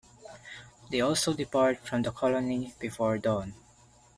[0.89, 3.53] They also depart from the colony before dawn.